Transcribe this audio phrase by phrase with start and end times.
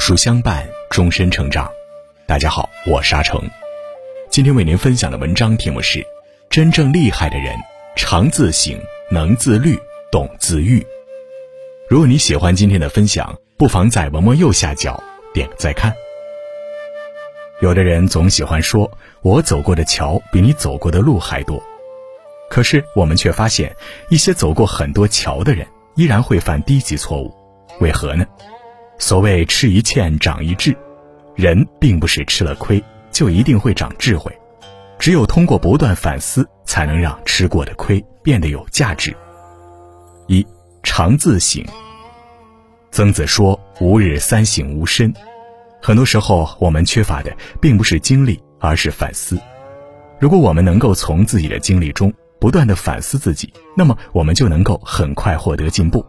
[0.00, 1.70] 书相伴，终身成长。
[2.24, 3.38] 大家好，我沙成，
[4.30, 6.02] 今天为您分享的文章题目是：
[6.48, 7.54] 真正厉害的人，
[7.94, 8.74] 常自省，
[9.10, 9.78] 能自律，
[10.10, 10.84] 懂自愈。
[11.86, 15.00] 如果你喜欢今天的分享，不妨在文末右下角
[15.34, 15.94] 点个再看。
[17.60, 18.90] 有的人总喜欢说
[19.20, 21.62] ：“我走过的桥比你走过的路还多。”
[22.48, 23.76] 可是我们却发现，
[24.08, 27.30] 一些走过很多桥的人，依然会犯低级错误。
[27.80, 28.26] 为何呢？
[29.00, 30.76] 所谓吃一堑长一智，
[31.34, 34.30] 人并不是吃了亏就一定会长智慧，
[34.98, 39.16] 只有通过不断反思，才能让吃过的亏变得有价值。
[40.28, 40.46] 一
[40.82, 41.64] 常自省。
[42.90, 45.12] 曾子说：“吾日三省吾身。”
[45.80, 49.40] 很多时候，我们缺乏的并不是经历，而是反思。
[50.18, 56.04] 如果我们能够从自己的经历中不断的反思自己，那么我们就能够很快获得进步。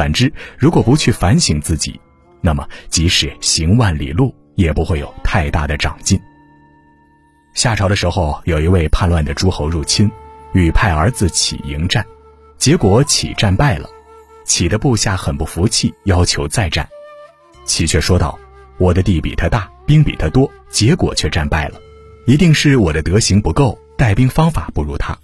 [0.00, 2.00] 反之，如果不去反省自己，
[2.40, 6.18] 那么即使行万里路，也不会有太大的长进。
[7.52, 10.10] 夏朝的时候，有一位叛乱的诸侯入侵，
[10.54, 12.02] 与派儿子启迎战，
[12.56, 13.90] 结果启战败了。
[14.46, 16.88] 启的部下很不服气，要求再战。
[17.66, 18.38] 启却说道
[18.80, 21.78] ：“我的地比他大，兵比他多，结果却战败了，
[22.26, 25.14] 一定是我的德行不够，带兵方法不如他。”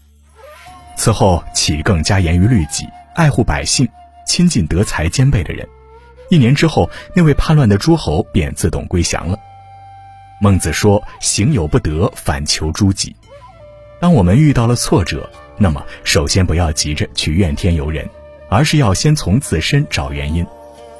[0.99, 3.89] 此后，启更加严于律己，爱护百姓。
[4.27, 5.67] 亲近德才兼备的人，
[6.29, 9.39] 一年之后，那位叛乱的诸侯便自动归降了。
[10.41, 13.17] 孟子说：“行有不得，反求诸己。”
[13.99, 18.07] 当我们遇到了挫折，那么首先不要急着去怨天尤人，
[18.51, 20.47] 而是要先从自身找原因。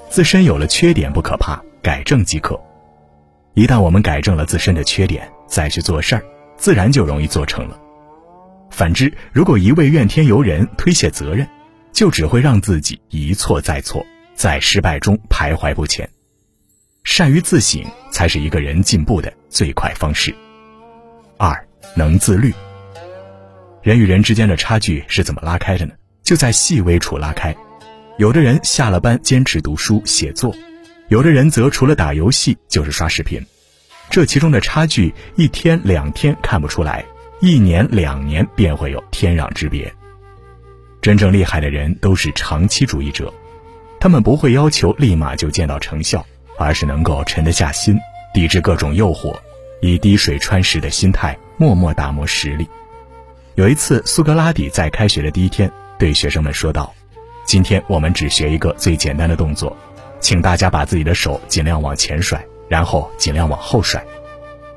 [0.09, 2.59] 自身有了缺点不可怕，改正即可。
[3.53, 6.25] 一旦我们改正了自身的缺点，再去做事儿，
[6.57, 7.77] 自然就容易做成了。
[8.71, 11.47] 反之，如果一味怨天尤人，推卸责任，
[11.97, 16.07] 就只会让自己一错再错，在失败中徘徊不前。
[17.05, 17.83] 善于自省，
[18.13, 20.35] 才是一个人进步的最快方式。
[21.39, 22.53] 二，能自律。
[23.83, 25.95] 人与人之间的差距是怎么拉开的呢？
[26.23, 27.57] 就在细微处拉开。
[28.19, 30.55] 有的人下了班坚持读书写作，
[31.09, 33.41] 有的人则除了打游戏就是刷视频。
[34.11, 37.03] 这其中的差距，一天两天看不出来，
[37.41, 39.91] 一年两年便会有天壤之别。
[41.07, 43.33] 真正厉害的人都是长期主义者，
[44.01, 46.27] 他们不会要求立马就见到成效，
[46.59, 47.97] 而是能够沉得下心，
[48.35, 49.33] 抵制各种诱惑，
[49.81, 52.67] 以滴水穿石的心态默默打磨实力。
[53.55, 56.93] 有一次，苏格拉底在开学的第一天对学生们说道
[57.47, 59.77] ：“今天我们只学一个最简单的动作，
[60.19, 64.05] 请大家把自己的手尽量往前甩，然后尽量往后甩。”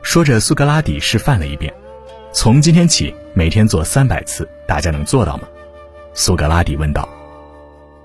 [0.03, 1.73] 说着，苏格拉底示范了一遍
[2.31, 5.47] ：“从今天起，每天做三百次，大家能做到吗？”
[6.13, 7.07] 苏格拉底问道：“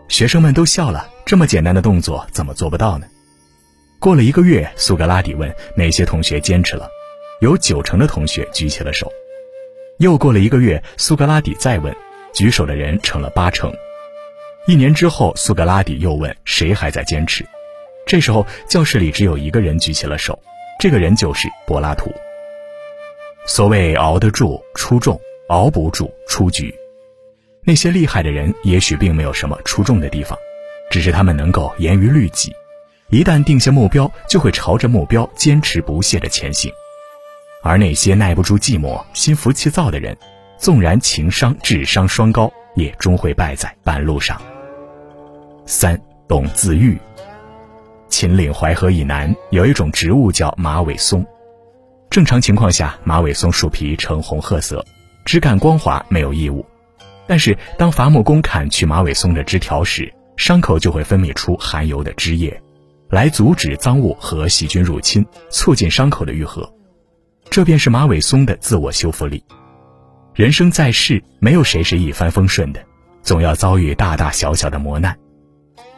[0.09, 1.09] 学生们都笑了。
[1.25, 3.07] 这么简单的动作，怎么做不到呢？”
[3.99, 6.89] 过了一个月，苏格拉底问哪些同学坚持了，
[7.41, 9.11] 有九成的同学举起了手。
[9.99, 11.95] 又过了一个月，苏格拉底再问，
[12.35, 13.73] 举手的人成了八成。
[14.67, 17.45] 一年之后，苏格拉底又问谁还在坚持，
[18.07, 20.39] 这时候教室里只有一个人举起了手，
[20.79, 22.13] 这个人就是柏拉图。
[23.47, 26.75] 所谓熬得住出众，熬不住出局。
[27.67, 30.39] 那些厉害的人也许并没有什么出众的地方，
[30.91, 32.55] 只是他们能够严于律己，
[33.09, 36.71] 一旦定下目标，就会朝着目标坚持不懈的前行。
[37.63, 40.15] 而那些耐不住寂寞、心浮气躁的人，
[40.59, 44.39] 纵然情商、智商双高，也终会败在半路上。
[45.65, 45.99] 三
[46.29, 46.99] 懂自愈。
[48.11, 51.25] 秦岭淮河以南有一种植物叫马尾松，
[52.11, 54.85] 正常情况下，马尾松树皮呈红褐色，
[55.25, 56.63] 枝干光滑，没有异物。
[57.27, 62.61] 但是，当伐木工砍去马尾松的枝条时，伤口就会分泌出含油的汁液，
[63.09, 66.71] 来阻止脏物和细菌入侵，促进伤口的愈合。
[67.51, 69.43] 这便是马尾松的自我修复力。
[70.35, 72.81] 人生在世，没有谁是一帆风顺的，
[73.23, 75.17] 总要遭遇大大小小的磨难。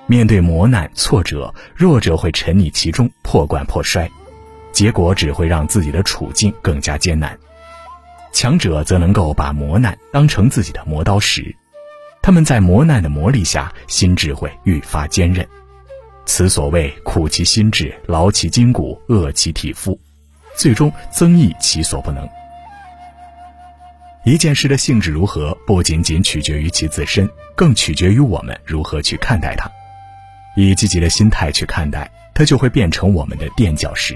[0.06, 4.08] 面对磨难挫折，弱者会沉溺其中，破罐破摔，
[4.70, 7.36] 结果只会让自己的处境更加艰难。
[8.36, 11.56] 强者则能够把磨难当成自己的磨刀石，
[12.20, 15.48] 他们在磨难的磨砺下，心智会愈发坚韧。
[16.26, 19.98] 此所谓苦其心志，劳其筋骨，饿其体肤，
[20.54, 22.28] 最终增益其所不能。
[24.26, 29.66] 一件事的性质如何，不仅仅取决于其自身，更取决于我们如何去看待它。
[30.56, 34.14] 以积极的心态去看待，它就会变成我们的垫脚石；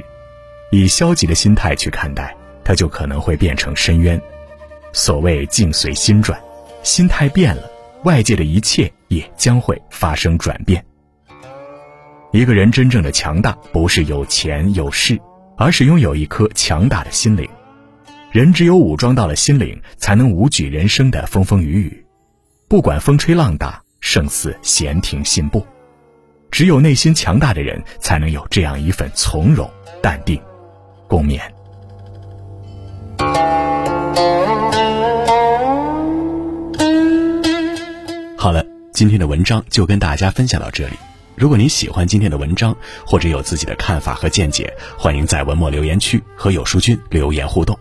[0.71, 2.37] 以消极的心态去看待。
[2.71, 4.23] 它就可能会变成深渊。
[4.93, 6.41] 所谓境随心转，
[6.85, 7.69] 心态变了，
[8.05, 10.81] 外界的一切也将会发生转变。
[12.31, 15.21] 一个人真正的强大，不是有钱有势，
[15.57, 17.49] 而是拥有一颗强大的心灵。
[18.31, 22.07] 人只有武装到了心灵，才能无惧人生的风风雨雨，
[22.69, 25.67] 不管风吹浪打，胜似闲庭信步。
[26.53, 29.69] 只有内心强大的人，才能有这样一份从容
[30.01, 30.41] 淡定。
[31.09, 31.41] 共勉。
[38.43, 40.95] 好了，今天的文章就跟大家分享到这里。
[41.35, 47.79] 如果您喜欢今天的文章，或者有自己的看法和见解，欢迎在文末留言区和有书君留言互动。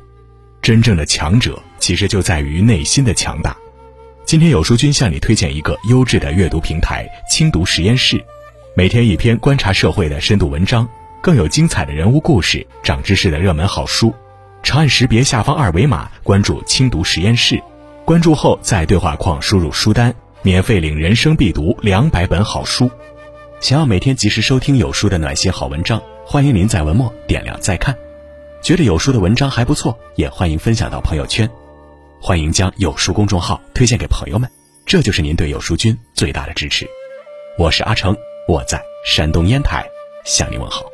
[0.62, 3.56] 真正的强者，其实就在于内心的强大。
[4.26, 8.22] 今天有书君向你推荐一个优质的阅读平台——轻读实验室，
[8.76, 10.86] 每天一篇观察社会的深度文章，
[11.22, 14.14] 更有精彩的人物故事、长知识的热门好书。
[14.62, 17.64] 长按识别下方二维码关注轻读实验室，
[18.04, 22.90] 关注后在对话框输入书单，免费领人生必读两百本好书。
[23.60, 27.94] 想要每天及时收听有书的暖心好文章，欢迎您在文末点亮再看。
[28.62, 31.50] 觉得有书的文章还不错，也欢迎分享到朋友圈。
[32.22, 34.50] 欢迎将有书公众号推荐给朋友们，
[34.86, 36.88] 这就是您对有书君最大的支持。
[37.58, 38.16] 我是阿成，
[38.48, 39.86] 我在山东烟台
[40.24, 40.86] 向您问好。